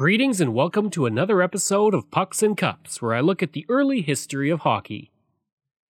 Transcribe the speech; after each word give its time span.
Greetings 0.00 0.40
and 0.40 0.54
welcome 0.54 0.88
to 0.88 1.04
another 1.04 1.42
episode 1.42 1.92
of 1.92 2.10
Pucks 2.10 2.42
and 2.42 2.56
Cups, 2.56 3.02
where 3.02 3.12
I 3.12 3.20
look 3.20 3.42
at 3.42 3.52
the 3.52 3.66
early 3.68 4.00
history 4.00 4.48
of 4.48 4.60
hockey. 4.60 5.10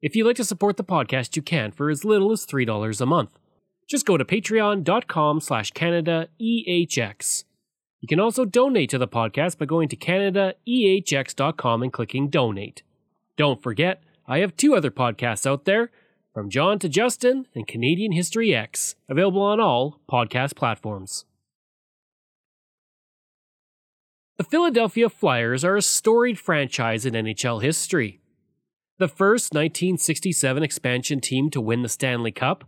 If 0.02 0.16
you'd 0.16 0.26
like 0.26 0.38
to 0.38 0.44
support 0.44 0.78
the 0.78 0.84
podcast, 0.84 1.36
you 1.36 1.44
can 1.44 1.72
for 1.72 1.92
as 1.92 2.04
little 2.04 2.32
as 2.32 2.44
$3 2.48 3.02
a 3.02 3.06
month. 3.06 3.38
Just 3.88 4.08
go 4.08 4.18
to 4.18 4.26
patreon.com 4.26 5.42
slash 5.42 5.72
CanadaEHX. 5.74 7.44
You 8.02 8.08
can 8.08 8.20
also 8.20 8.46
donate 8.46 8.90
to 8.90 8.98
the 8.98 9.08
podcast 9.08 9.60
by 9.60 9.66
going 9.66 9.90
to 9.90 9.96
CanadaEHX.com 9.96 11.84
and 11.84 11.94
clicking 11.94 12.30
donate. 12.30 12.82
Don't 13.38 13.62
forget, 13.62 14.02
I 14.28 14.40
have 14.40 14.58
two 14.58 14.74
other 14.74 14.90
podcasts 14.90 15.46
out 15.46 15.66
there, 15.66 15.92
From 16.34 16.50
John 16.50 16.80
to 16.80 16.90
Justin 16.90 17.46
and 17.54 17.68
Canadian 17.68 18.14
History 18.14 18.56
X, 18.56 18.96
available 19.08 19.44
on 19.44 19.60
all 19.60 20.00
podcast 20.12 20.56
platforms. 20.56 21.26
The 24.40 24.46
Philadelphia 24.46 25.10
Flyers 25.10 25.66
are 25.66 25.76
a 25.76 25.82
storied 25.82 26.40
franchise 26.40 27.06
in 27.06 27.14
NHL 27.14 27.62
history. 27.62 28.22
The 28.98 29.10
first 29.10 29.54
1967 29.54 30.64
expansion 30.64 31.20
team 31.20 31.50
to 31.50 31.60
win 31.60 31.82
the 31.82 31.90
Stanley 31.90 32.32
Cup, 32.32 32.64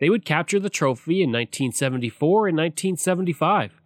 they 0.00 0.10
would 0.10 0.26
capture 0.26 0.60
the 0.60 0.68
trophy 0.68 1.22
in 1.22 1.30
1974 1.30 2.48
and 2.48 2.58
1975. 2.58 3.80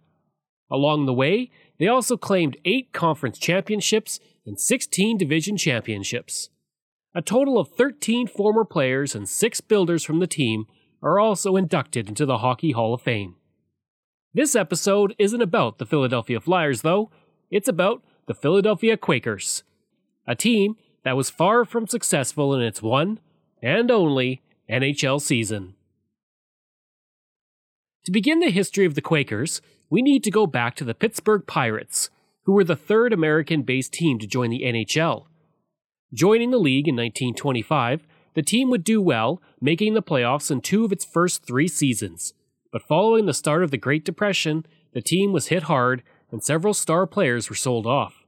Along 0.69 1.05
the 1.05 1.13
way, 1.13 1.49
they 1.77 1.87
also 1.87 2.17
claimed 2.17 2.57
eight 2.65 2.91
conference 2.91 3.39
championships 3.39 4.19
and 4.45 4.59
16 4.59 5.17
division 5.17 5.55
championships. 5.55 6.49
A 7.15 7.21
total 7.21 7.57
of 7.57 7.69
13 7.69 8.27
former 8.27 8.65
players 8.65 9.15
and 9.15 9.29
six 9.29 9.61
builders 9.61 10.03
from 10.03 10.19
the 10.19 10.27
team 10.27 10.65
are 11.01 11.21
also 11.21 11.55
inducted 11.55 12.09
into 12.09 12.25
the 12.25 12.39
Hockey 12.39 12.73
Hall 12.73 12.93
of 12.93 13.01
Fame. 13.01 13.37
This 14.33 14.57
episode 14.57 15.15
isn't 15.17 15.41
about 15.41 15.77
the 15.77 15.85
Philadelphia 15.85 16.41
Flyers, 16.41 16.81
though, 16.81 17.09
it's 17.49 17.67
about 17.67 18.03
the 18.27 18.33
Philadelphia 18.33 18.97
Quakers, 18.97 19.63
a 20.27 20.35
team 20.35 20.75
that 21.03 21.17
was 21.17 21.29
far 21.29 21.65
from 21.65 21.87
successful 21.87 22.53
in 22.53 22.61
its 22.61 22.81
one 22.81 23.19
and 23.61 23.89
only 23.89 24.41
NHL 24.69 25.21
season. 25.21 25.75
To 28.05 28.11
begin 28.11 28.39
the 28.39 28.51
history 28.51 28.85
of 28.85 28.95
the 28.95 29.01
Quakers, 29.01 29.61
we 29.89 30.01
need 30.01 30.23
to 30.23 30.31
go 30.31 30.47
back 30.47 30.75
to 30.75 30.83
the 30.83 30.93
Pittsburgh 30.93 31.45
Pirates, 31.47 32.09
who 32.43 32.53
were 32.53 32.63
the 32.63 32.75
third 32.75 33.13
American 33.13 33.63
based 33.63 33.93
team 33.93 34.19
to 34.19 34.27
join 34.27 34.49
the 34.49 34.63
NHL. 34.63 35.25
Joining 36.13 36.51
the 36.51 36.57
league 36.57 36.87
in 36.87 36.95
1925, 36.95 38.07
the 38.33 38.41
team 38.41 38.69
would 38.69 38.83
do 38.83 39.01
well, 39.01 39.41
making 39.59 39.93
the 39.93 40.01
playoffs 40.01 40.49
in 40.49 40.61
two 40.61 40.85
of 40.85 40.91
its 40.91 41.05
first 41.05 41.45
three 41.45 41.67
seasons. 41.67 42.33
But 42.71 42.83
following 42.83 43.25
the 43.25 43.33
start 43.33 43.63
of 43.63 43.71
the 43.71 43.77
Great 43.77 44.05
Depression, 44.05 44.65
the 44.93 45.01
team 45.01 45.33
was 45.33 45.47
hit 45.47 45.63
hard 45.63 46.03
and 46.31 46.43
several 46.43 46.73
star 46.73 47.07
players 47.07 47.49
were 47.49 47.55
sold 47.55 47.85
off. 47.85 48.25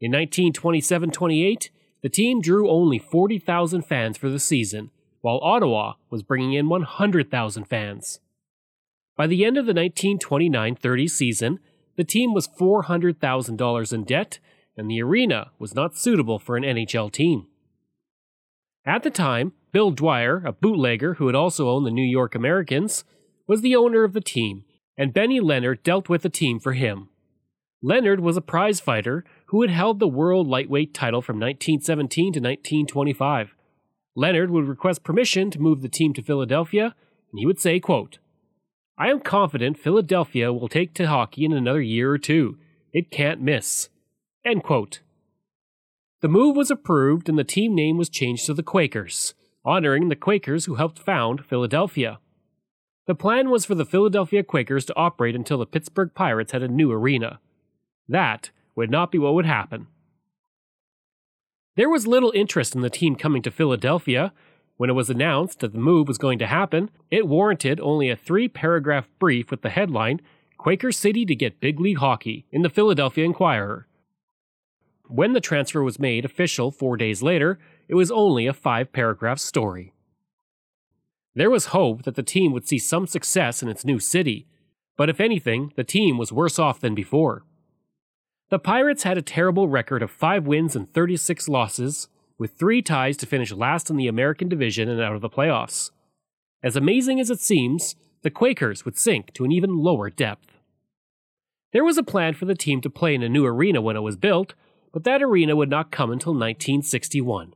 In 0.00 0.12
1927 0.12 1.10
28, 1.10 1.70
the 2.02 2.08
team 2.08 2.40
drew 2.40 2.70
only 2.70 2.98
40,000 2.98 3.82
fans 3.82 4.16
for 4.16 4.28
the 4.28 4.38
season, 4.38 4.90
while 5.20 5.40
Ottawa 5.42 5.94
was 6.10 6.22
bringing 6.22 6.52
in 6.52 6.68
100,000 6.68 7.64
fans. 7.64 8.20
By 9.16 9.26
the 9.26 9.44
end 9.44 9.56
of 9.56 9.66
the 9.66 9.74
1929 9.74 10.76
30 10.76 11.08
season, 11.08 11.58
the 11.96 12.04
team 12.04 12.32
was 12.32 12.46
$400,000 12.46 13.92
in 13.92 14.04
debt, 14.04 14.38
and 14.76 14.88
the 14.88 15.02
arena 15.02 15.50
was 15.58 15.74
not 15.74 15.96
suitable 15.96 16.38
for 16.38 16.56
an 16.56 16.62
NHL 16.62 17.10
team. 17.10 17.48
At 18.86 19.02
the 19.02 19.10
time, 19.10 19.52
Bill 19.72 19.90
Dwyer, 19.90 20.42
a 20.46 20.52
bootlegger 20.52 21.14
who 21.14 21.26
had 21.26 21.34
also 21.34 21.68
owned 21.68 21.84
the 21.84 21.90
New 21.90 22.00
York 22.00 22.36
Americans, 22.36 23.02
was 23.48 23.60
the 23.60 23.74
owner 23.74 24.04
of 24.04 24.12
the 24.12 24.20
team 24.20 24.64
and 24.98 25.14
Benny 25.14 25.38
Leonard 25.38 25.84
dealt 25.84 26.08
with 26.08 26.22
the 26.22 26.28
team 26.28 26.58
for 26.58 26.72
him. 26.72 27.08
Leonard 27.80 28.18
was 28.18 28.36
a 28.36 28.42
prize 28.42 28.80
fighter 28.80 29.24
who 29.46 29.62
had 29.62 29.70
held 29.70 30.00
the 30.00 30.08
world 30.08 30.48
lightweight 30.48 30.92
title 30.92 31.22
from 31.22 31.36
1917 31.36 32.32
to 32.32 32.40
1925. 32.40 33.54
Leonard 34.16 34.50
would 34.50 34.66
request 34.66 35.04
permission 35.04 35.48
to 35.52 35.60
move 35.60 35.80
the 35.80 35.88
team 35.88 36.12
to 36.12 36.22
Philadelphia, 36.22 36.96
and 37.30 37.38
he 37.38 37.46
would 37.46 37.60
say, 37.60 37.78
quote, 37.78 38.18
I 38.98 39.10
am 39.10 39.20
confident 39.20 39.78
Philadelphia 39.78 40.52
will 40.52 40.68
take 40.68 40.92
to 40.94 41.06
hockey 41.06 41.44
in 41.44 41.52
another 41.52 41.80
year 41.80 42.10
or 42.10 42.18
two. 42.18 42.58
It 42.92 43.12
can't 43.12 43.40
miss. 43.40 43.90
End 44.44 44.64
quote. 44.64 45.00
The 46.20 46.28
move 46.28 46.56
was 46.56 46.68
approved 46.68 47.28
and 47.28 47.38
the 47.38 47.44
team 47.44 47.76
name 47.76 47.96
was 47.96 48.08
changed 48.08 48.46
to 48.46 48.54
the 48.54 48.64
Quakers, 48.64 49.34
honoring 49.64 50.08
the 50.08 50.16
Quakers 50.16 50.64
who 50.64 50.74
helped 50.74 50.98
found 50.98 51.44
Philadelphia. 51.44 52.18
The 53.08 53.14
plan 53.14 53.48
was 53.48 53.64
for 53.64 53.74
the 53.74 53.86
Philadelphia 53.86 54.42
Quakers 54.42 54.84
to 54.84 54.94
operate 54.94 55.34
until 55.34 55.56
the 55.56 55.64
Pittsburgh 55.64 56.10
Pirates 56.14 56.52
had 56.52 56.62
a 56.62 56.68
new 56.68 56.92
arena. 56.92 57.40
That 58.06 58.50
would 58.76 58.90
not 58.90 59.10
be 59.10 59.16
what 59.16 59.32
would 59.32 59.46
happen. 59.46 59.86
There 61.74 61.88
was 61.88 62.06
little 62.06 62.32
interest 62.34 62.74
in 62.74 62.82
the 62.82 62.90
team 62.90 63.16
coming 63.16 63.40
to 63.42 63.50
Philadelphia. 63.50 64.34
When 64.76 64.90
it 64.90 64.92
was 64.92 65.08
announced 65.08 65.60
that 65.60 65.72
the 65.72 65.78
move 65.78 66.06
was 66.06 66.18
going 66.18 66.38
to 66.40 66.46
happen, 66.46 66.90
it 67.10 67.26
warranted 67.26 67.80
only 67.80 68.10
a 68.10 68.16
three 68.16 68.46
paragraph 68.46 69.08
brief 69.18 69.50
with 69.50 69.62
the 69.62 69.70
headline 69.70 70.20
Quaker 70.58 70.92
City 70.92 71.24
to 71.24 71.34
get 71.34 71.60
big 71.60 71.80
league 71.80 71.98
hockey 71.98 72.44
in 72.52 72.60
the 72.60 72.68
Philadelphia 72.68 73.24
Inquirer. 73.24 73.86
When 75.06 75.32
the 75.32 75.40
transfer 75.40 75.82
was 75.82 75.98
made 75.98 76.26
official 76.26 76.70
four 76.70 76.98
days 76.98 77.22
later, 77.22 77.58
it 77.88 77.94
was 77.94 78.10
only 78.10 78.46
a 78.46 78.52
five 78.52 78.92
paragraph 78.92 79.38
story. 79.38 79.94
There 81.38 81.50
was 81.50 81.66
hope 81.66 82.02
that 82.02 82.16
the 82.16 82.24
team 82.24 82.50
would 82.50 82.66
see 82.66 82.80
some 82.80 83.06
success 83.06 83.62
in 83.62 83.68
its 83.68 83.84
new 83.84 84.00
city, 84.00 84.48
but 84.96 85.08
if 85.08 85.20
anything, 85.20 85.72
the 85.76 85.84
team 85.84 86.18
was 86.18 86.32
worse 86.32 86.58
off 86.58 86.80
than 86.80 86.96
before. 86.96 87.44
The 88.50 88.58
Pirates 88.58 89.04
had 89.04 89.16
a 89.16 89.22
terrible 89.22 89.68
record 89.68 90.02
of 90.02 90.10
5 90.10 90.48
wins 90.48 90.74
and 90.74 90.92
36 90.92 91.48
losses, 91.48 92.08
with 92.38 92.58
three 92.58 92.82
ties 92.82 93.16
to 93.18 93.26
finish 93.26 93.52
last 93.52 93.88
in 93.88 93.96
the 93.96 94.08
American 94.08 94.48
Division 94.48 94.88
and 94.88 95.00
out 95.00 95.14
of 95.14 95.20
the 95.20 95.30
playoffs. 95.30 95.92
As 96.60 96.74
amazing 96.74 97.20
as 97.20 97.30
it 97.30 97.38
seems, 97.38 97.94
the 98.22 98.32
Quakers 98.32 98.84
would 98.84 98.98
sink 98.98 99.32
to 99.34 99.44
an 99.44 99.52
even 99.52 99.78
lower 99.78 100.10
depth. 100.10 100.58
There 101.72 101.84
was 101.84 101.98
a 101.98 102.02
plan 102.02 102.34
for 102.34 102.46
the 102.46 102.56
team 102.56 102.80
to 102.80 102.90
play 102.90 103.14
in 103.14 103.22
a 103.22 103.28
new 103.28 103.46
arena 103.46 103.80
when 103.80 103.94
it 103.94 104.00
was 104.00 104.16
built, 104.16 104.54
but 104.92 105.04
that 105.04 105.22
arena 105.22 105.54
would 105.54 105.70
not 105.70 105.92
come 105.92 106.10
until 106.10 106.32
1961. 106.32 107.54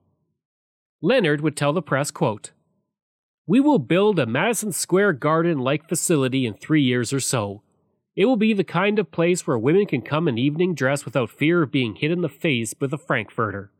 Leonard 1.00 1.41
would 1.41 1.56
tell 1.56 1.72
the 1.72 1.82
press, 1.82 2.12
quote, 2.12 2.53
we 3.52 3.60
will 3.60 3.78
build 3.78 4.18
a 4.18 4.24
Madison 4.24 4.72
Square 4.72 5.12
Garden 5.12 5.58
like 5.58 5.86
facility 5.86 6.46
in 6.46 6.54
three 6.54 6.80
years 6.80 7.12
or 7.12 7.20
so. 7.20 7.60
It 8.16 8.24
will 8.24 8.38
be 8.38 8.54
the 8.54 8.64
kind 8.64 8.98
of 8.98 9.10
place 9.10 9.46
where 9.46 9.58
women 9.58 9.84
can 9.84 10.00
come 10.00 10.26
in 10.26 10.38
evening 10.38 10.74
dress 10.74 11.04
without 11.04 11.28
fear 11.28 11.60
of 11.60 11.70
being 11.70 11.96
hit 11.96 12.10
in 12.10 12.22
the 12.22 12.30
face 12.30 12.72
with 12.80 12.94
a 12.94 12.96
Frankfurter. 12.96 13.70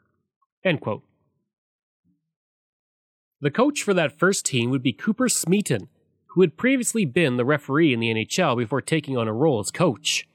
The 3.41 3.51
coach 3.51 3.83
for 3.83 3.95
that 3.95 4.19
first 4.19 4.45
team 4.45 4.69
would 4.69 4.83
be 4.83 4.93
Cooper 4.93 5.31
Smeaton, 5.31 5.89
who 6.27 6.43
had 6.43 6.59
previously 6.59 7.07
been 7.07 7.39
the 7.39 7.45
referee 7.47 7.95
in 7.95 8.01
the 8.01 8.13
NHL 8.13 8.59
before 8.59 8.83
taking 8.83 9.17
on 9.17 9.27
a 9.27 9.33
role 9.33 9.59
as 9.59 9.71
coach. 9.71 10.29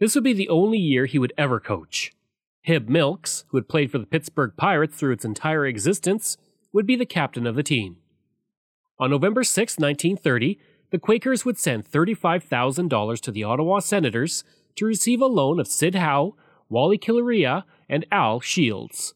This 0.00 0.14
would 0.14 0.24
be 0.24 0.32
the 0.32 0.48
only 0.48 0.78
year 0.78 1.04
he 1.04 1.18
would 1.18 1.34
ever 1.36 1.60
coach. 1.60 2.10
Hib 2.62 2.88
Milks, 2.88 3.44
who 3.48 3.58
had 3.58 3.68
played 3.68 3.90
for 3.90 3.98
the 3.98 4.06
Pittsburgh 4.06 4.54
Pirates 4.56 4.96
through 4.96 5.12
its 5.12 5.26
entire 5.26 5.66
existence, 5.66 6.38
would 6.72 6.86
be 6.86 6.96
the 6.96 7.04
captain 7.04 7.46
of 7.46 7.54
the 7.54 7.62
team. 7.62 7.98
On 9.02 9.10
November 9.10 9.42
6, 9.42 9.78
1930, 9.80 10.60
the 10.90 10.98
Quakers 10.98 11.44
would 11.44 11.58
send 11.58 11.90
$35,000 11.90 13.20
to 13.20 13.32
the 13.32 13.42
Ottawa 13.42 13.80
Senators 13.80 14.44
to 14.76 14.86
receive 14.86 15.20
a 15.20 15.26
loan 15.26 15.58
of 15.58 15.66
Sid 15.66 15.96
Howe, 15.96 16.36
Wally 16.68 16.98
Kilrea, 16.98 17.64
and 17.88 18.06
Al 18.12 18.38
Shields. 18.38 19.14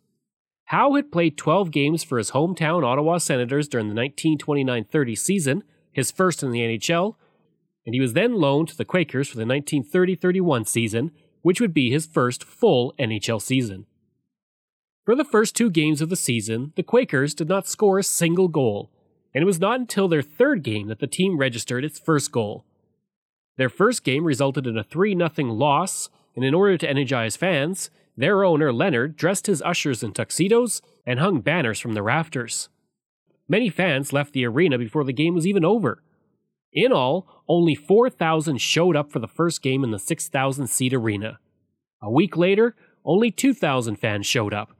Howe 0.64 0.94
had 0.94 1.12
played 1.12 1.38
12 1.38 1.70
games 1.70 2.02
for 2.02 2.18
his 2.18 2.32
hometown 2.32 2.84
Ottawa 2.84 3.18
Senators 3.18 3.68
during 3.68 3.86
the 3.86 3.94
1929 3.94 4.86
30 4.86 5.14
season, 5.14 5.62
his 5.92 6.10
first 6.10 6.42
in 6.42 6.50
the 6.50 6.62
NHL, 6.62 7.14
and 7.86 7.94
he 7.94 8.00
was 8.00 8.14
then 8.14 8.34
loaned 8.34 8.66
to 8.70 8.76
the 8.76 8.84
Quakers 8.84 9.28
for 9.28 9.36
the 9.36 9.46
1930 9.46 10.16
31 10.16 10.64
season, 10.64 11.12
which 11.42 11.60
would 11.60 11.72
be 11.72 11.92
his 11.92 12.06
first 12.06 12.42
full 12.42 12.92
NHL 12.98 13.40
season. 13.40 13.86
For 15.04 15.14
the 15.14 15.24
first 15.24 15.54
two 15.54 15.70
games 15.70 16.00
of 16.00 16.08
the 16.08 16.16
season, 16.16 16.72
the 16.74 16.82
Quakers 16.82 17.34
did 17.34 17.48
not 17.48 17.68
score 17.68 18.00
a 18.00 18.02
single 18.02 18.48
goal, 18.48 18.90
and 19.36 19.42
it 19.42 19.46
was 19.46 19.60
not 19.60 19.78
until 19.78 20.08
their 20.08 20.22
third 20.22 20.62
game 20.62 20.88
that 20.88 20.98
the 20.98 21.06
team 21.06 21.36
registered 21.36 21.84
its 21.84 21.98
first 21.98 22.32
goal. 22.32 22.64
Their 23.58 23.68
first 23.68 24.02
game 24.02 24.24
resulted 24.24 24.66
in 24.66 24.78
a 24.78 24.82
3 24.82 25.14
0 25.14 25.52
loss, 25.52 26.08
and 26.34 26.42
in 26.42 26.54
order 26.54 26.78
to 26.78 26.88
energize 26.88 27.36
fans, 27.36 27.90
their 28.16 28.44
owner 28.44 28.72
Leonard 28.72 29.14
dressed 29.14 29.46
his 29.46 29.60
ushers 29.60 30.02
in 30.02 30.14
tuxedos 30.14 30.80
and 31.04 31.20
hung 31.20 31.42
banners 31.42 31.78
from 31.78 31.92
the 31.92 32.02
rafters. 32.02 32.70
Many 33.46 33.68
fans 33.68 34.10
left 34.10 34.32
the 34.32 34.46
arena 34.46 34.78
before 34.78 35.04
the 35.04 35.12
game 35.12 35.34
was 35.34 35.46
even 35.46 35.66
over. 35.66 36.02
In 36.72 36.90
all, 36.90 37.42
only 37.46 37.74
4,000 37.74 38.56
showed 38.56 38.96
up 38.96 39.12
for 39.12 39.18
the 39.18 39.28
first 39.28 39.60
game 39.60 39.84
in 39.84 39.90
the 39.90 39.98
6,000 39.98 40.66
seat 40.66 40.94
arena. 40.94 41.40
A 42.00 42.10
week 42.10 42.38
later, 42.38 42.74
only 43.04 43.30
2,000 43.30 43.96
fans 43.96 44.24
showed 44.24 44.54
up. 44.54 44.74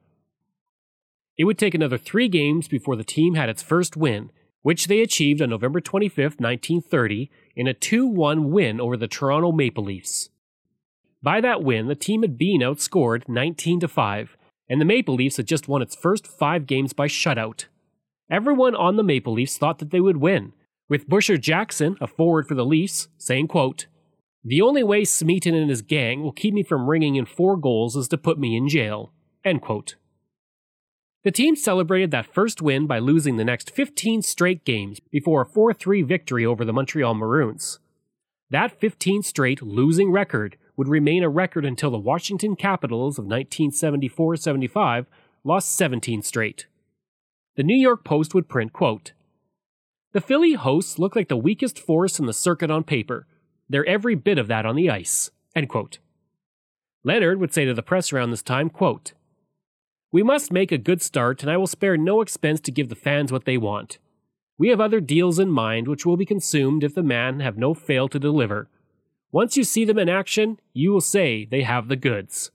It 1.37 1.44
would 1.44 1.59
take 1.59 1.75
another 1.75 1.99
three 1.99 2.29
games 2.29 2.69
before 2.69 2.97
the 2.97 3.05
team 3.05 3.35
had 3.35 3.50
its 3.50 3.62
first 3.62 3.99
win, 3.99 4.31
which 4.66 4.88
they 4.88 5.00
achieved 5.00 5.40
on 5.40 5.48
November 5.48 5.80
25, 5.80 6.40
1930, 6.40 7.30
in 7.54 7.68
a 7.68 7.72
2 7.72 8.04
1 8.04 8.50
win 8.50 8.80
over 8.80 8.96
the 8.96 9.06
Toronto 9.06 9.52
Maple 9.52 9.84
Leafs. 9.84 10.30
By 11.22 11.40
that 11.40 11.62
win, 11.62 11.86
the 11.86 11.94
team 11.94 12.22
had 12.22 12.36
been 12.36 12.62
outscored 12.62 13.28
19 13.28 13.78
5, 13.82 14.36
and 14.68 14.80
the 14.80 14.84
Maple 14.84 15.14
Leafs 15.14 15.36
had 15.36 15.46
just 15.46 15.68
won 15.68 15.82
its 15.82 15.94
first 15.94 16.26
five 16.26 16.66
games 16.66 16.92
by 16.92 17.06
shutout. 17.06 17.66
Everyone 18.28 18.74
on 18.74 18.96
the 18.96 19.04
Maple 19.04 19.34
Leafs 19.34 19.56
thought 19.56 19.78
that 19.78 19.92
they 19.92 20.00
would 20.00 20.16
win, 20.16 20.52
with 20.88 21.08
Busher 21.08 21.36
Jackson, 21.36 21.96
a 22.00 22.08
forward 22.08 22.48
for 22.48 22.56
the 22.56 22.66
Leafs, 22.66 23.06
saying, 23.18 23.46
quote, 23.46 23.86
The 24.42 24.62
only 24.62 24.82
way 24.82 25.04
Smeaton 25.04 25.54
and 25.54 25.70
his 25.70 25.82
gang 25.82 26.24
will 26.24 26.32
keep 26.32 26.52
me 26.52 26.64
from 26.64 26.90
ringing 26.90 27.14
in 27.14 27.26
four 27.26 27.56
goals 27.56 27.94
is 27.94 28.08
to 28.08 28.18
put 28.18 28.36
me 28.36 28.56
in 28.56 28.68
jail. 28.68 29.12
End 29.44 29.62
quote. 29.62 29.94
The 31.26 31.32
team 31.32 31.56
celebrated 31.56 32.12
that 32.12 32.32
first 32.32 32.62
win 32.62 32.87
by 32.87 33.00
losing 33.00 33.37
the 33.37 33.44
next 33.44 33.73
15 33.73 34.23
straight 34.23 34.64
games 34.64 35.00
before 35.11 35.43
a 35.43 35.44
4 35.44 35.75
3 35.75 36.02
victory 36.02 36.46
over 36.46 36.64
the 36.64 36.73
Montreal 36.73 37.14
Maroons. 37.14 37.81
That 38.49 38.78
15 38.78 39.25
straight 39.25 39.61
losing 39.61 40.12
record 40.12 40.56
would 40.76 40.87
remain 40.87 41.25
a 41.25 41.28
record 41.28 41.64
until 41.64 41.90
the 41.90 41.99
Washington 41.99 42.55
Capitals 42.55 43.19
of 43.19 43.25
1974 43.25 44.37
75 44.37 45.06
lost 45.43 45.75
17 45.75 46.23
straight. 46.23 46.69
The 47.56 47.64
New 47.64 47.75
York 47.76 48.05
Post 48.05 48.32
would 48.32 48.49
print, 48.49 48.73
quote, 48.73 49.11
The 50.12 50.20
Philly 50.20 50.52
hosts 50.52 50.96
look 50.96 51.17
like 51.17 51.26
the 51.26 51.37
weakest 51.37 51.76
force 51.76 52.20
in 52.20 52.26
the 52.26 52.32
circuit 52.32 52.70
on 52.70 52.84
paper. 52.84 53.26
They're 53.69 53.84
every 53.87 54.14
bit 54.14 54.38
of 54.38 54.46
that 54.46 54.64
on 54.64 54.76
the 54.76 54.90
ice. 54.90 55.32
End 55.56 55.69
quote. 55.69 55.99
Leonard 57.02 57.40
would 57.40 57.52
say 57.52 57.64
to 57.64 57.75
the 57.75 57.82
press 57.82 58.12
around 58.12 58.31
this 58.31 58.43
time, 58.43 58.70
quote, 58.70 59.12
we 60.16 60.22
must 60.22 60.50
make 60.50 60.72
a 60.72 60.78
good 60.78 61.02
start, 61.02 61.42
and 61.42 61.52
I 61.52 61.58
will 61.58 61.66
spare 61.66 61.98
no 61.98 62.22
expense 62.22 62.58
to 62.62 62.72
give 62.72 62.88
the 62.88 62.94
fans 62.94 63.30
what 63.30 63.44
they 63.44 63.58
want. 63.58 63.98
We 64.56 64.70
have 64.70 64.80
other 64.80 64.98
deals 64.98 65.38
in 65.38 65.50
mind 65.50 65.86
which 65.88 66.06
will 66.06 66.16
be 66.16 66.24
consumed 66.24 66.82
if 66.82 66.94
the 66.94 67.02
man 67.02 67.40
have 67.40 67.58
no 67.58 67.74
fail 67.74 68.08
to 68.08 68.18
deliver. 68.18 68.70
Once 69.30 69.58
you 69.58 69.62
see 69.62 69.84
them 69.84 69.98
in 69.98 70.08
action, 70.08 70.58
you 70.72 70.90
will 70.90 71.02
say 71.02 71.44
they 71.44 71.64
have 71.64 71.88
the 71.88 71.96
goods. 71.96 72.50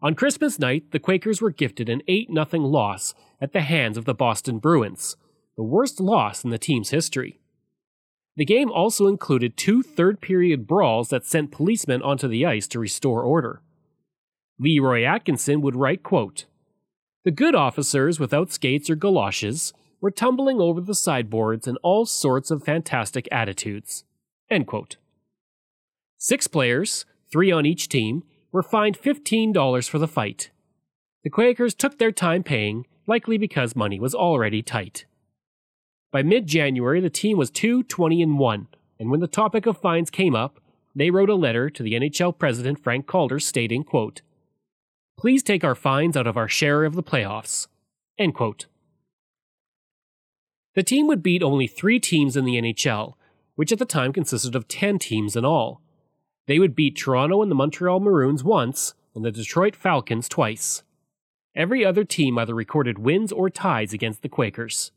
On 0.00 0.14
Christmas 0.14 0.60
night, 0.60 0.92
the 0.92 1.00
Quakers 1.00 1.42
were 1.42 1.50
gifted 1.50 1.88
an 1.88 2.00
8 2.06 2.28
0 2.32 2.62
loss 2.62 3.12
at 3.40 3.52
the 3.52 3.62
hands 3.62 3.96
of 3.96 4.04
the 4.04 4.14
Boston 4.14 4.60
Bruins, 4.60 5.16
the 5.56 5.64
worst 5.64 5.98
loss 5.98 6.44
in 6.44 6.50
the 6.50 6.58
team's 6.58 6.90
history. 6.90 7.40
The 8.36 8.44
game 8.44 8.70
also 8.70 9.08
included 9.08 9.56
two 9.56 9.82
third 9.82 10.20
period 10.20 10.68
brawls 10.68 11.08
that 11.08 11.26
sent 11.26 11.50
policemen 11.50 12.02
onto 12.02 12.28
the 12.28 12.46
ice 12.46 12.68
to 12.68 12.78
restore 12.78 13.24
order. 13.24 13.62
Leroy 14.58 15.04
Atkinson 15.04 15.60
would 15.60 15.76
write, 15.76 16.02
quote, 16.02 16.46
The 17.24 17.30
good 17.30 17.54
officers 17.54 18.18
without 18.18 18.52
skates 18.52 18.90
or 18.90 18.96
galoshes 18.96 19.72
were 20.00 20.10
tumbling 20.10 20.60
over 20.60 20.80
the 20.80 20.94
sideboards 20.94 21.66
in 21.66 21.76
all 21.78 22.06
sorts 22.06 22.50
of 22.50 22.64
fantastic 22.64 23.28
attitudes. 23.30 24.04
End 24.50 24.66
quote. 24.66 24.96
Six 26.16 26.46
players, 26.46 27.04
three 27.30 27.52
on 27.52 27.66
each 27.66 27.88
team, 27.88 28.24
were 28.50 28.62
fined 28.62 28.98
$15 28.98 29.88
for 29.88 29.98
the 29.98 30.08
fight. 30.08 30.50
The 31.22 31.30
Quakers 31.30 31.74
took 31.74 31.98
their 31.98 32.12
time 32.12 32.42
paying, 32.42 32.86
likely 33.06 33.38
because 33.38 33.76
money 33.76 34.00
was 34.00 34.14
already 34.14 34.62
tight. 34.62 35.04
By 36.10 36.22
mid 36.22 36.46
January, 36.46 37.00
the 37.00 37.10
team 37.10 37.36
was 37.36 37.50
2 37.50 37.82
20 37.82 38.22
and 38.22 38.38
1, 38.38 38.68
and 38.98 39.10
when 39.10 39.20
the 39.20 39.26
topic 39.26 39.66
of 39.66 39.78
fines 39.78 40.10
came 40.10 40.34
up, 40.34 40.60
they 40.94 41.10
wrote 41.10 41.28
a 41.28 41.34
letter 41.34 41.68
to 41.70 41.82
the 41.82 41.92
NHL 41.92 42.38
president 42.38 42.82
Frank 42.82 43.06
Calder 43.06 43.38
stating, 43.38 43.84
quote, 43.84 44.22
Please 45.18 45.42
take 45.42 45.64
our 45.64 45.74
fines 45.74 46.16
out 46.16 46.28
of 46.28 46.36
our 46.36 46.46
share 46.46 46.84
of 46.84 46.94
the 46.94 47.02
playoffs. 47.02 47.66
End 48.18 48.36
quote. 48.36 48.66
The 50.76 50.84
team 50.84 51.08
would 51.08 51.24
beat 51.24 51.42
only 51.42 51.66
three 51.66 51.98
teams 51.98 52.36
in 52.36 52.44
the 52.44 52.54
NHL, 52.54 53.14
which 53.56 53.72
at 53.72 53.80
the 53.80 53.84
time 53.84 54.12
consisted 54.12 54.54
of 54.54 54.68
10 54.68 55.00
teams 55.00 55.34
in 55.34 55.44
all. 55.44 55.82
They 56.46 56.60
would 56.60 56.76
beat 56.76 56.96
Toronto 56.96 57.42
and 57.42 57.50
the 57.50 57.56
Montreal 57.56 57.98
Maroons 57.98 58.44
once, 58.44 58.94
and 59.12 59.24
the 59.24 59.32
Detroit 59.32 59.74
Falcons 59.74 60.28
twice. 60.28 60.84
Every 61.52 61.84
other 61.84 62.04
team 62.04 62.38
either 62.38 62.54
recorded 62.54 63.00
wins 63.00 63.32
or 63.32 63.50
ties 63.50 63.92
against 63.92 64.22
the 64.22 64.28
Quakers. 64.28 64.92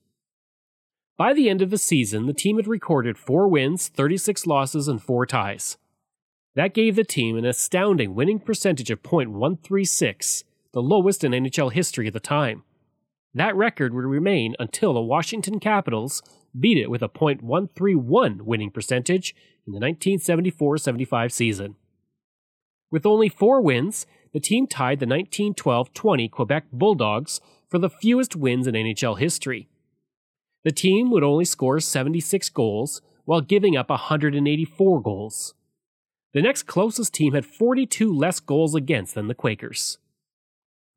By 1.18 1.33
the 1.33 1.50
end 1.50 1.63
of 1.63 1.71
the 1.71 1.79
season, 1.79 2.27
the 2.27 2.33
team 2.33 2.57
had 2.57 2.68
recorded 2.68 3.18
4 3.18 3.47
wins, 3.47 3.88
36 3.88 4.45
losses, 4.45 4.88
and 4.88 5.01
4 5.01 5.25
ties. 5.25 5.77
That 6.56 6.74
gave 6.74 6.95
the 6.95 7.06
team 7.06 7.38
an 7.38 7.45
astounding 7.45 8.13
winning 8.13 8.39
percentage 8.39 8.92
of 8.92 9.01
.136, 9.03 10.44
the 10.74 10.81
lowest 10.81 11.24
in 11.24 11.31
NHL 11.31 11.71
history 11.71 12.07
at 12.07 12.13
the 12.13 12.19
time. 12.19 12.63
That 13.33 13.56
record 13.56 13.94
would 13.94 14.03
remain 14.03 14.56
until 14.59 14.94
the 14.94 15.01
Washington 15.01 15.62
Capitals 15.62 16.21
beat 16.59 16.77
it 16.77 16.89
with 16.89 17.01
a 17.01 17.07
.131 17.07 18.42
winning 18.42 18.69
percentage 18.69 19.33
in 19.65 19.71
the 19.71 19.80
1974-75 19.80 21.31
season. 21.31 21.75
With 22.92 23.06
only 23.06 23.30
4 23.30 23.62
wins, 23.62 24.06
the 24.33 24.42
team 24.42 24.68
tied 24.68 25.00
the 25.00 25.06
1912-20 25.06 26.30
Quebec 26.30 26.65
Bulldogs 26.74 27.39
for 27.69 27.80
the 27.80 27.89
fewest 27.89 28.36
wins 28.36 28.68
in 28.68 28.75
NHL 28.75 29.18
history. 29.18 29.69
The 30.65 30.74
team 30.74 31.09
would 31.12 31.24
only 31.24 31.45
score 31.45 31.80
76 31.80 32.50
goals 32.50 33.01
while 33.24 33.39
giving 33.39 33.77
up 33.77 33.89
184 33.89 35.01
goals. 35.01 35.54
The 36.33 36.42
next 36.42 36.63
closest 36.63 37.13
team 37.13 37.33
had 37.33 37.45
42 37.45 38.13
less 38.13 38.39
goals 38.39 38.74
against 38.74 39.16
than 39.16 39.28
the 39.28 39.36
Quakers. 39.36 39.98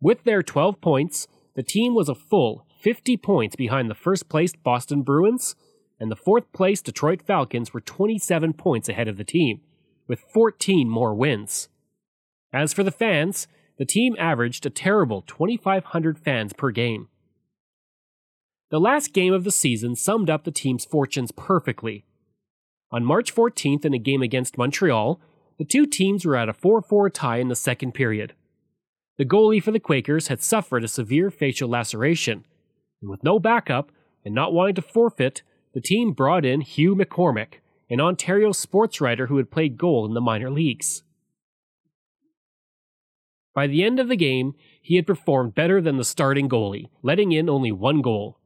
With 0.01 0.25
their 0.25 0.43
12 0.43 0.81
points, 0.81 1.27
the 1.55 1.63
team 1.63 1.95
was 1.95 2.09
a 2.09 2.15
full 2.15 2.67
50 2.81 3.17
points 3.17 3.57
behind 3.57 3.91
the 3.91 3.95
first 3.95 4.29
placed 4.29 4.63
Boston 4.63 5.03
Bruins, 5.03 5.57
and 5.99 6.11
the 6.11 6.17
fourth 6.17 6.53
placed 6.53 6.85
Detroit 6.85 7.23
Falcons 7.23 7.73
were 7.73 7.81
27 7.81 8.53
points 8.53 8.89
ahead 8.89 9.09
of 9.09 9.17
the 9.17 9.25
team, 9.25 9.61
with 10.07 10.21
14 10.33 10.89
more 10.89 11.15
wins. 11.15 11.69
As 12.53 12.73
for 12.73 12.83
the 12.83 12.93
fans, 12.93 13.49
the 13.79 13.87
team 13.87 14.15
averaged 14.19 14.67
a 14.67 14.71
terrible 14.71 15.23
2,500 15.23 16.19
fans 16.19 16.53
per 16.53 16.71
game. 16.71 17.09
The 18.71 18.79
last 18.79 19.13
game 19.13 19.33
of 19.33 19.45
the 19.45 19.51
season 19.51 19.97
summed 19.97 20.31
up 20.31 20.45
the 20.45 20.51
team's 20.51 20.85
fortunes 20.85 21.33
perfectly 21.33 22.05
on 22.95 23.05
March 23.05 23.35
14th, 23.35 23.85
in 23.85 23.93
a 23.93 23.99
game 23.99 24.23
against 24.23 24.57
Montreal, 24.57 25.21
the 25.59 25.65
two 25.65 25.85
teams 25.85 26.25
were 26.25 26.37
at 26.37 26.49
a 26.49 26.53
4 26.53 26.81
4 26.81 27.11
tie 27.11 27.39
in 27.39 27.49
the 27.49 27.57
second 27.57 27.91
period. 27.91 28.35
The 29.19 29.25
goalie 29.25 29.61
for 29.61 29.73
the 29.73 29.81
Quakers 29.81 30.29
had 30.29 30.41
suffered 30.41 30.85
a 30.85 30.89
severe 30.89 31.33
facial 31.33 31.69
laceration, 31.69 32.45
and 33.03 33.11
with 33.11 33.25
no 33.25 33.41
backup 33.41 33.91
and 34.25 34.33
not 34.33 34.53
wanting 34.53 34.77
to 34.77 34.83
forfeit, 34.83 35.43
the 35.73 35.81
team 35.81 36.13
brought 36.13 36.45
in 36.45 36.61
Hugh 36.61 36.95
McCormick, 36.95 37.55
an 37.91 38.01
Ontario 38.01 38.53
sports 38.53 39.01
writer 39.01 39.27
who 39.27 39.39
had 39.39 39.51
played 39.51 39.77
goal 39.77 40.07
in 40.07 40.15
the 40.15 40.21
minor 40.21 40.51
leagues. 40.51 41.03
By 43.57 43.67
the 43.67 43.83
end 43.83 43.99
of 43.99 44.07
the 44.07 44.17
game, 44.17 44.55
he 44.81 44.95
had 44.95 45.07
performed 45.07 45.57
better 45.57 45.81
than 45.81 45.97
the 45.97 46.05
starting 46.05 46.49
goalie, 46.49 46.91
letting 47.03 47.33
in 47.33 47.51
only 47.51 47.73
one 47.73 48.03
goal. 48.03 48.39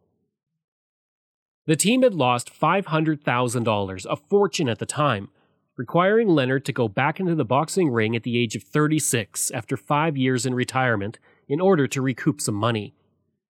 The 1.69 1.77
team 1.77 2.01
had 2.01 2.15
lost 2.15 2.51
$500,000, 2.51 4.07
a 4.09 4.17
fortune 4.17 4.71
at 4.71 4.79
the 4.79 4.87
time, 4.87 5.29
requiring 5.77 6.27
Leonard 6.27 6.65
to 6.65 6.73
go 6.73 6.89
back 6.89 7.21
into 7.21 7.35
the 7.35 7.45
boxing 7.45 7.91
ring 7.91 8.17
at 8.17 8.23
the 8.23 8.39
age 8.39 8.57
of 8.57 8.63
36 8.63 9.51
after 9.51 9.77
five 9.77 10.17
years 10.17 10.47
in 10.47 10.55
retirement 10.55 11.19
in 11.47 11.61
order 11.61 11.87
to 11.87 12.01
recoup 12.01 12.41
some 12.41 12.55
money. 12.55 12.95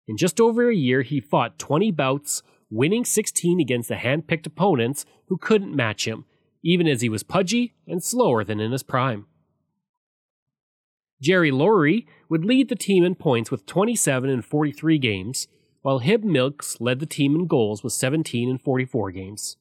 In 0.07 0.15
just 0.15 0.39
over 0.39 0.69
a 0.69 0.75
year, 0.75 1.01
he 1.01 1.19
fought 1.19 1.57
20 1.57 1.89
bouts, 1.89 2.43
winning 2.69 3.03
16 3.03 3.59
against 3.59 3.89
the 3.89 3.95
hand 3.95 4.27
picked 4.27 4.45
opponents 4.45 5.07
who 5.25 5.37
couldn't 5.37 5.75
match 5.75 6.07
him, 6.07 6.25
even 6.63 6.87
as 6.87 7.01
he 7.01 7.09
was 7.09 7.23
pudgy 7.23 7.73
and 7.87 8.03
slower 8.03 8.43
than 8.43 8.59
in 8.59 8.71
his 8.71 8.83
prime. 8.83 9.25
Gerry 11.19 11.49
Lowrey 11.49 12.05
would 12.29 12.45
lead 12.45 12.69
the 12.69 12.75
team 12.75 13.03
in 13.03 13.15
points 13.15 13.49
with 13.49 13.65
27 13.65 14.29
in 14.29 14.43
43 14.43 14.99
games, 14.99 15.47
while 15.83 15.99
Hib 15.99 16.23
Milks 16.23 16.81
led 16.81 16.99
the 16.99 17.05
team 17.05 17.35
in 17.35 17.45
goals 17.45 17.83
with 17.83 17.93
17 17.93 18.49
in 18.49 18.57
44 18.57 19.11
games. 19.11 19.57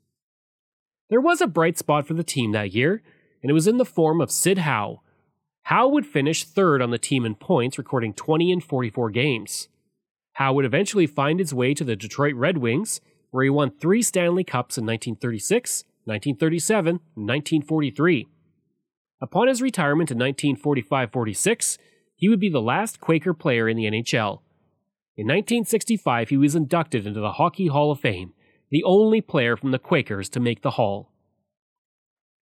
There 1.10 1.20
was 1.20 1.42
a 1.42 1.46
bright 1.46 1.76
spot 1.76 2.06
for 2.06 2.14
the 2.14 2.24
team 2.24 2.52
that 2.52 2.72
year, 2.72 3.02
and 3.42 3.50
it 3.50 3.52
was 3.52 3.66
in 3.66 3.76
the 3.76 3.84
form 3.84 4.20
of 4.20 4.30
Sid 4.30 4.58
Howe. 4.58 5.02
Howe 5.64 5.88
would 5.88 6.06
finish 6.06 6.44
third 6.44 6.80
on 6.80 6.90
the 6.90 6.98
team 6.98 7.26
in 7.26 7.34
points, 7.34 7.76
recording 7.76 8.14
20 8.14 8.52
and 8.52 8.64
44 8.64 9.10
games. 9.10 9.68
Howe 10.34 10.54
would 10.54 10.64
eventually 10.64 11.06
find 11.06 11.38
his 11.38 11.52
way 11.52 11.74
to 11.74 11.84
the 11.84 11.96
Detroit 11.96 12.34
Red 12.34 12.58
Wings, 12.58 13.00
where 13.30 13.44
he 13.44 13.50
won 13.50 13.70
three 13.70 14.00
Stanley 14.00 14.44
Cups 14.44 14.78
in 14.78 14.86
1936, 14.86 15.84
1937, 16.04 16.88
and 16.88 17.28
1943. 17.28 18.28
Upon 19.20 19.48
his 19.48 19.60
retirement 19.60 20.10
in 20.10 20.18
1945 20.18 21.12
46, 21.12 21.78
he 22.14 22.28
would 22.28 22.40
be 22.40 22.48
the 22.48 22.62
last 22.62 23.00
Quaker 23.00 23.34
player 23.34 23.68
in 23.68 23.76
the 23.76 23.84
NHL. 23.84 24.40
In 25.14 25.26
1965, 25.26 26.30
he 26.30 26.36
was 26.38 26.54
inducted 26.54 27.06
into 27.06 27.20
the 27.20 27.32
Hockey 27.32 27.66
Hall 27.66 27.90
of 27.90 28.00
Fame, 28.00 28.32
the 28.70 28.82
only 28.82 29.20
player 29.20 29.56
from 29.58 29.70
the 29.70 29.78
Quakers 29.78 30.30
to 30.30 30.40
make 30.40 30.62
the 30.62 30.72
Hall. 30.72 31.12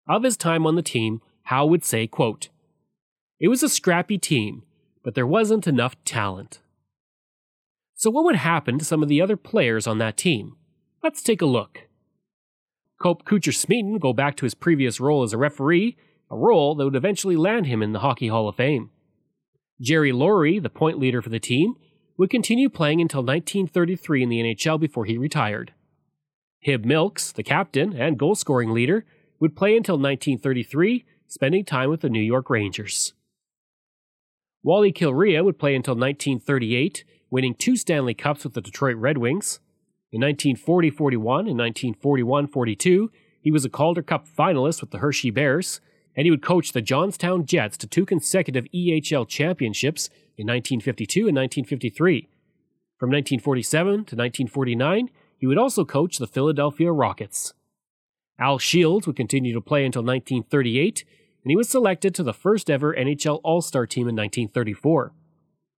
Of 0.06 0.22
his 0.22 0.36
time 0.36 0.64
on 0.64 0.76
the 0.76 0.82
team, 0.82 1.20
Howe 1.44 1.66
would 1.66 1.84
say, 1.84 2.06
quote, 2.06 2.50
It 3.40 3.48
was 3.48 3.64
a 3.64 3.68
scrappy 3.68 4.18
team, 4.18 4.62
but 5.02 5.14
there 5.14 5.26
wasn't 5.26 5.66
enough 5.66 5.96
talent. 6.04 6.60
So, 7.96 8.08
what 8.10 8.24
would 8.24 8.36
happen 8.36 8.78
to 8.78 8.84
some 8.84 9.02
of 9.02 9.08
the 9.08 9.20
other 9.20 9.36
players 9.36 9.88
on 9.88 9.98
that 9.98 10.16
team? 10.16 10.56
Let's 11.02 11.22
take 11.22 11.42
a 11.42 11.46
look. 11.46 11.88
Coach 13.02 13.22
Cooper 13.24 13.50
Smeaton 13.50 13.98
go 13.98 14.12
back 14.12 14.36
to 14.36 14.46
his 14.46 14.54
previous 14.54 15.00
role 15.00 15.24
as 15.24 15.32
a 15.32 15.38
referee, 15.38 15.96
a 16.30 16.36
role 16.36 16.76
that 16.76 16.84
would 16.84 16.96
eventually 16.96 17.36
land 17.36 17.66
him 17.66 17.82
in 17.82 17.92
the 17.92 17.98
Hockey 17.98 18.28
Hall 18.28 18.48
of 18.48 18.56
Fame. 18.56 18.90
Gerry 19.80 20.12
Lowrey, 20.12 20.62
the 20.62 20.70
point 20.70 21.00
leader 21.00 21.20
for 21.20 21.30
the 21.30 21.40
team, 21.40 21.74
would 22.16 22.30
continue 22.30 22.68
playing 22.68 23.00
until 23.00 23.20
1933 23.20 24.22
in 24.22 24.28
the 24.28 24.40
NHL 24.40 24.78
before 24.78 25.04
he 25.04 25.18
retired. 25.18 25.72
Hib 26.60 26.84
Milks, 26.84 27.32
the 27.32 27.42
captain 27.42 27.92
and 27.94 28.18
goal 28.18 28.34
scoring 28.34 28.72
leader, 28.72 29.04
would 29.40 29.56
play 29.56 29.76
until 29.76 29.96
1933, 29.96 31.04
spending 31.26 31.64
time 31.64 31.90
with 31.90 32.00
the 32.00 32.08
New 32.08 32.20
York 32.22 32.48
Rangers. 32.48 33.12
Wally 34.62 34.92
Kilrea 34.92 35.44
would 35.44 35.58
play 35.58 35.74
until 35.74 35.94
1938, 35.94 37.04
winning 37.30 37.54
two 37.54 37.76
Stanley 37.76 38.14
Cups 38.14 38.44
with 38.44 38.54
the 38.54 38.62
Detroit 38.62 38.96
Red 38.96 39.18
Wings. 39.18 39.60
In 40.10 40.20
1940 40.20 40.90
41 40.90 41.40
and 41.48 41.58
1941 41.58 42.46
42, 42.46 43.10
he 43.40 43.50
was 43.50 43.66
a 43.66 43.68
Calder 43.68 44.02
Cup 44.02 44.26
finalist 44.26 44.80
with 44.80 44.90
the 44.90 44.98
Hershey 44.98 45.30
Bears, 45.30 45.80
and 46.16 46.26
he 46.26 46.30
would 46.30 46.42
coach 46.42 46.72
the 46.72 46.82
Johnstown 46.82 47.44
Jets 47.44 47.76
to 47.78 47.86
two 47.86 48.06
consecutive 48.06 48.66
EHL 48.74 49.28
championships 49.28 50.08
in 50.36 50.46
1952 50.46 51.20
and 51.20 51.36
1953. 51.36 52.28
From 52.98 53.10
1947 53.10 53.90
to 53.90 53.98
1949, 53.98 55.10
he 55.38 55.46
would 55.46 55.58
also 55.58 55.84
coach 55.84 56.18
the 56.18 56.26
Philadelphia 56.26 56.92
Rockets. 56.92 57.54
Al 58.38 58.58
Shields 58.58 59.06
would 59.06 59.16
continue 59.16 59.52
to 59.52 59.60
play 59.60 59.84
until 59.84 60.02
1938, 60.02 61.04
and 61.44 61.50
he 61.50 61.56
was 61.56 61.68
selected 61.68 62.14
to 62.14 62.22
the 62.22 62.32
first 62.32 62.70
ever 62.70 62.94
NHL 62.94 63.40
All 63.44 63.60
Star 63.60 63.86
team 63.86 64.08
in 64.08 64.16
1934. 64.16 65.12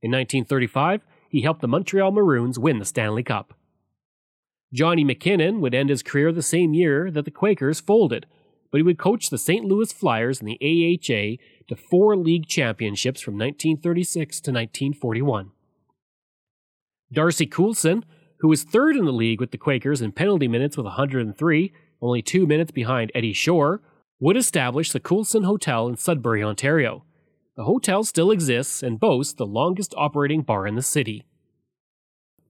In 0.02 0.12
1935, 0.12 1.06
he 1.30 1.42
helped 1.42 1.62
the 1.62 1.68
Montreal 1.68 2.12
Maroons 2.12 2.60
win 2.60 2.80
the 2.80 2.86
Stanley 2.86 3.24
Cup. 3.24 3.54
Johnny 4.74 5.04
McKinnon 5.04 5.60
would 5.60 5.74
end 5.74 5.90
his 5.90 6.04
career 6.04 6.32
the 6.32 6.42
same 6.42 6.74
year 6.74 7.10
that 7.10 7.26
the 7.26 7.32
Quakers 7.32 7.80
folded, 7.80 8.26
but 8.76 8.80
he 8.80 8.84
would 8.84 9.00
coach 9.00 9.30
the 9.30 9.38
St. 9.38 9.64
Louis 9.64 9.94
Flyers 9.94 10.42
in 10.42 10.48
the 10.48 10.60
AHA 10.62 11.42
to 11.70 11.82
four 11.90 12.18
league 12.18 12.46
championships 12.46 13.22
from 13.22 13.36
1936 13.36 14.42
to 14.42 14.52
1941. 14.52 15.52
Darcy 17.10 17.46
Coulson, 17.46 18.04
who 18.40 18.50
was 18.50 18.64
third 18.64 18.98
in 18.98 19.06
the 19.06 19.14
league 19.14 19.40
with 19.40 19.52
the 19.52 19.58
Quakers 19.58 20.02
in 20.02 20.12
penalty 20.12 20.50
minutes 20.50 20.76
with 20.76 20.88
103, 20.88 21.74
only 22.02 22.22
two 22.22 22.46
minutes 22.46 22.72
behind 22.72 23.14
Eddie 23.16 23.32
Shore, 23.32 23.82
would 24.20 24.36
establish 24.36 24.92
the 24.92 25.00
Coulson 25.00 25.44
Hotel 25.44 25.88
in 25.88 25.96
Sudbury, 25.96 26.44
Ontario. 26.44 27.06
The 27.56 27.64
hotel 27.64 28.04
still 28.04 28.30
exists 28.30 28.84
and 28.84 29.00
boasts 29.00 29.32
the 29.32 29.46
longest 29.46 29.94
operating 29.96 30.42
bar 30.42 30.68
in 30.68 30.76
the 30.76 30.82
city. 30.82 31.24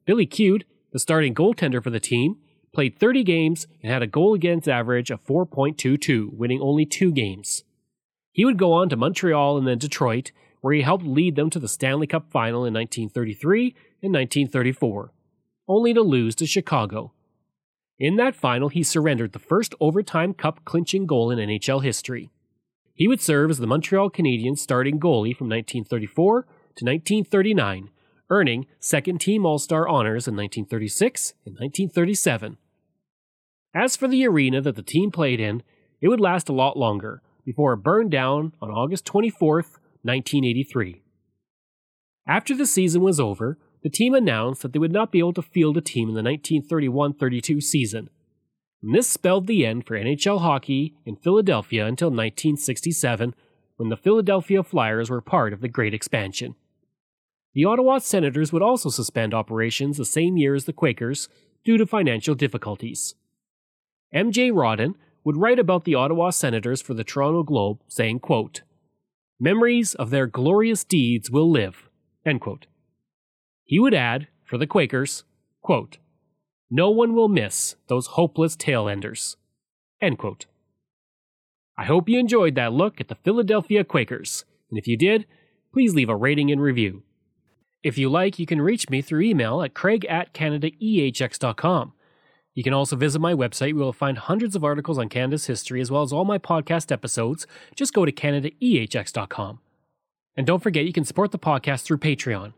Billy 0.08 0.26
Cude, 0.26 0.64
the 0.92 0.98
starting 0.98 1.36
goaltender 1.36 1.84
for 1.84 1.92
the 1.92 2.00
team, 2.00 2.38
played 2.76 3.00
30 3.00 3.24
games 3.24 3.68
and 3.82 3.92
had 3.92 4.04
a 4.04 4.08
goal 4.08 4.34
against 4.34 4.68
average 4.68 5.10
of 5.10 5.26
4.22, 5.26 6.34
winning 6.34 6.62
only 6.62 6.86
two 6.86 7.12
games. 7.12 7.64
He 8.34 8.44
would 8.44 8.58
go 8.58 8.74
on 8.74 8.90
to 8.90 8.98
Montreal 8.98 9.58
and 9.58 9.66
then 9.66 9.78
Detroit, 9.78 10.34
where 10.60 10.74
he 10.74 10.82
helped 10.82 11.06
lead 11.06 11.38
them 11.38 11.50
to 11.52 11.60
the 11.60 11.70
Stanley 11.70 12.06
Cup 12.06 12.30
final 12.30 12.66
in 12.66 12.74
1933 12.74 13.68
and 14.04 14.14
1934, 14.14 15.14
only 15.70 15.94
to 15.94 16.02
lose 16.02 16.36
to 16.36 16.46
Chicago. 16.46 17.14
In 17.98 18.18
that 18.18 18.36
final, 18.36 18.68
he 18.68 18.84
surrendered 18.84 19.32
the 19.32 19.40
first 19.40 19.74
overtime 19.80 20.34
cup 20.34 20.66
clinching 20.66 21.06
goal 21.06 21.32
in 21.32 21.40
NHL 21.40 21.82
history. 21.82 22.30
He 22.94 23.08
would 23.08 23.22
serve 23.22 23.52
as 23.52 23.60
the 23.60 23.68
Montreal 23.68 24.10
Canadiens 24.10 24.60
starting 24.60 25.00
goalie 25.00 25.36
from 25.36 25.48
1934 25.48 26.42
to 26.42 26.84
1939, 26.84 27.90
earning 28.30 28.66
second 28.82 29.22
team 29.22 29.46
All 29.46 29.60
Star 29.60 29.88
honors 29.88 30.28
in 30.28 30.36
1936 30.36 31.36
and 31.46 31.54
1937. 31.54 32.58
As 33.76 33.98
for 33.98 34.08
the 34.08 34.26
arena 34.26 34.62
that 34.62 34.78
the 34.78 34.82
team 34.82 35.12
played 35.12 35.42
in, 35.42 35.62
it 36.00 36.08
would 36.08 36.22
last 36.22 36.48
a 36.48 36.54
lot 36.54 36.78
longer 36.78 37.22
before 37.44 37.74
it 37.74 37.84
burned 37.84 38.10
down 38.10 38.54
on 38.62 38.72
August 38.72 39.06
24, 39.06 39.56
1983. 39.56 41.02
After 42.26 42.56
the 42.56 42.66
season 42.66 43.02
was 43.02 43.20
over, 43.20 43.60
the 43.84 43.90
team 43.90 44.14
announced 44.14 44.62
that 44.62 44.72
they 44.72 44.80
would 44.80 44.94
not 44.94 45.12
be 45.12 45.20
able 45.20 45.34
to 45.34 45.42
field 45.42 45.76
a 45.78 45.82
team 45.82 46.08
in 46.08 46.16
the 46.16 46.24
1931 46.24 47.16
32 47.16 47.60
season. 47.60 48.10
And 48.82 48.96
this 48.96 49.10
spelled 49.10 49.46
the 49.46 49.66
end 49.66 49.86
for 49.86 50.00
NHL 50.00 50.40
hockey 50.40 50.96
in 51.06 51.18
Philadelphia 51.18 51.86
until 51.86 52.08
1967, 52.08 53.36
when 53.76 53.90
the 53.90 53.98
Philadelphia 53.98 54.64
Flyers 54.64 55.10
were 55.10 55.22
part 55.22 55.52
of 55.52 55.60
the 55.60 55.68
Great 55.68 55.94
Expansion. 55.94 56.56
The 57.54 57.66
Ottawa 57.66 57.98
Senators 57.98 58.54
would 58.54 58.62
also 58.62 58.90
suspend 58.90 59.34
operations 59.34 59.98
the 59.98 60.06
same 60.06 60.38
year 60.38 60.56
as 60.56 60.64
the 60.64 60.74
Quakers 60.74 61.28
due 61.66 61.78
to 61.78 61.86
financial 61.86 62.36
difficulties. 62.36 63.16
M.J. 64.16 64.52
Rodden 64.52 64.96
would 65.26 65.36
write 65.36 65.60
about 65.60 65.84
the 65.84 65.94
Ottawa 65.94 66.30
Senators 66.30 66.82
for 66.82 66.94
the 66.94 67.04
Toronto 67.04 67.44
Globe, 67.44 67.82
saying, 67.90 68.20
quote, 68.20 68.62
Memories 69.42 69.94
of 69.94 70.10
their 70.10 70.26
glorious 70.26 70.86
deeds 70.86 71.30
will 71.30 71.52
live. 71.52 71.90
End 72.26 72.40
quote. 72.40 72.66
He 73.66 73.78
would 73.78 73.94
add, 73.94 74.30
for 74.46 74.58
the 74.58 74.68
Quakers, 74.68 75.26
quote, 75.62 75.98
No 76.72 76.90
one 76.90 77.14
will 77.14 77.28
miss 77.28 77.76
those 77.88 78.08
hopeless 78.08 78.56
tailenders. 78.56 79.36
End 80.02 80.18
quote. 80.18 80.46
I 81.78 81.84
hope 81.84 82.08
you 82.08 82.18
enjoyed 82.18 82.56
that 82.56 82.72
look 82.72 83.02
at 83.02 83.10
the 83.10 83.16
Philadelphia 83.16 83.84
Quakers, 83.84 84.46
and 84.70 84.80
if 84.80 84.88
you 84.88 84.96
did, 84.96 85.26
please 85.74 85.94
leave 85.94 86.08
a 86.08 86.16
rating 86.16 86.50
and 86.52 86.62
review. 86.62 87.04
If 87.84 87.98
you 87.98 88.10
like, 88.10 88.40
you 88.40 88.46
can 88.46 88.62
reach 88.62 88.90
me 88.90 89.02
through 89.02 89.24
email 89.24 89.62
at 89.62 89.74
craig 89.74 90.06
at 90.06 90.34
canadaehx.com. 90.34 91.92
You 92.56 92.64
can 92.64 92.74
also 92.74 92.96
visit 92.96 93.20
my 93.20 93.34
website 93.34 93.74
where 93.74 93.84
you'll 93.84 93.94
find 93.94 94.18
hundreds 94.18 94.56
of 94.56 94.64
articles 94.64 94.98
on 94.98 95.10
Canada's 95.10 95.46
history 95.46 95.82
as 95.82 95.92
well 95.92 96.04
as 96.04 96.14
all 96.14 96.24
my 96.24 96.38
podcast 96.38 96.90
episodes. 96.90 97.46
Just 97.76 97.94
go 97.94 98.06
to 98.06 98.14
canadaehx.com. 98.14 99.60
And 100.38 100.48
don't 100.48 100.64
forget 100.64 100.86
you 100.86 100.94
can 100.94 101.04
support 101.04 101.32
the 101.32 101.38
podcast 101.38 101.84
through 101.84 101.98
Patreon. 101.98 102.54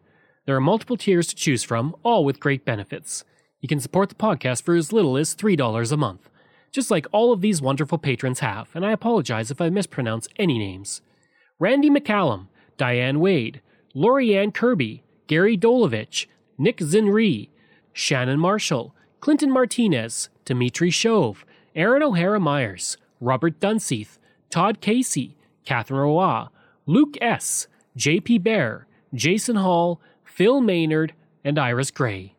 There 0.45 0.55
are 0.55 0.61
multiple 0.61 0.97
tiers 0.97 1.27
to 1.27 1.35
choose 1.35 1.63
from, 1.63 1.95
all 2.03 2.23
with 2.23 2.39
great 2.39 2.63
benefits. 2.63 3.23
You 3.59 3.67
can 3.67 3.79
support 3.79 4.09
the 4.09 4.15
podcast 4.15 4.61
for 4.61 4.75
as 4.75 4.93
little 4.93 5.17
as 5.17 5.35
$3 5.35 5.91
a 5.91 5.97
month, 5.97 6.29
just 6.71 6.91
like 6.91 7.07
all 7.11 7.33
of 7.33 7.41
these 7.41 7.61
wonderful 7.61 7.97
patrons 7.97 8.39
have, 8.39 8.69
and 8.75 8.85
I 8.85 8.91
apologize 8.91 9.49
if 9.49 9.59
I 9.59 9.69
mispronounce 9.69 10.27
any 10.37 10.59
names. 10.59 11.01
Randy 11.59 11.89
McCallum, 11.89 12.47
Diane 12.77 13.19
Wade, 13.19 13.61
Lorianne 13.95 14.53
Kirby, 14.53 15.03
Gary 15.25 15.57
Dolovich, 15.57 16.27
Nick 16.57 16.77
Zinri, 16.77 17.49
Shannon 17.93 18.39
Marshall, 18.39 18.93
Clinton 19.19 19.51
Martinez, 19.51 20.29
Dimitri 20.45 20.89
Shove, 20.89 21.45
Aaron 21.75 22.03
O'Hara 22.03 22.39
Myers, 22.39 22.97
Robert 23.19 23.59
Dunseith, 23.59 24.17
Todd 24.49 24.79
Casey, 24.81 25.35
Catherine 25.65 25.99
Roy, 25.99 26.45
Luke 26.85 27.17
S., 27.21 27.67
J.P. 27.95 28.39
Bear, 28.39 28.87
Jason 29.13 29.57
Hall, 29.57 29.99
Phil 30.23 30.61
Maynard, 30.61 31.13
and 31.43 31.57
Iris 31.59 31.91
Gray. 31.91 32.35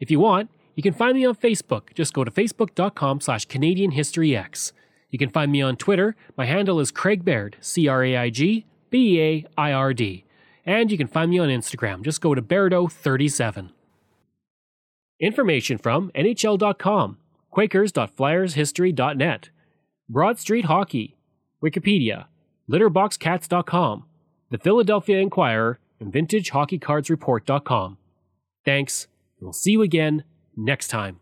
If 0.00 0.10
you 0.10 0.18
want, 0.18 0.50
you 0.74 0.82
can 0.82 0.94
find 0.94 1.14
me 1.14 1.24
on 1.24 1.36
Facebook. 1.36 1.94
Just 1.94 2.12
go 2.12 2.24
to 2.24 2.30
facebook.com 2.30 3.20
slash 3.20 3.44
Canadian 3.44 3.92
History 3.92 4.36
X. 4.36 4.72
You 5.10 5.18
can 5.18 5.28
find 5.28 5.52
me 5.52 5.62
on 5.62 5.76
Twitter. 5.76 6.16
My 6.36 6.46
handle 6.46 6.80
is 6.80 6.90
Craig 6.90 7.24
Baird, 7.24 7.56
C 7.60 7.86
R 7.86 8.02
A 8.02 8.16
I 8.16 8.30
G 8.30 8.66
B 8.90 9.20
A 9.20 9.46
I 9.56 9.72
R 9.72 9.92
D. 9.94 10.24
And 10.64 10.90
you 10.90 10.96
can 10.96 11.06
find 11.06 11.30
me 11.30 11.38
on 11.38 11.48
Instagram. 11.48 12.02
Just 12.02 12.20
go 12.20 12.34
to 12.34 12.42
Bairdo37. 12.42 13.70
Information 15.22 15.78
from 15.78 16.10
NHL.com, 16.16 17.16
Quakers.flyershistory.net, 17.52 19.48
Broad 20.08 20.38
Street 20.40 20.64
Hockey, 20.64 21.16
Wikipedia, 21.62 22.24
LitterboxCats.com, 22.68 24.04
The 24.50 24.58
Philadelphia 24.58 25.20
Inquirer, 25.20 25.78
and 26.00 26.12
VintageHockeyCardsReport.com. 26.12 27.98
Thanks, 28.64 29.06
and 29.38 29.46
we'll 29.46 29.52
see 29.52 29.70
you 29.70 29.82
again 29.82 30.24
next 30.56 30.88
time. 30.88 31.21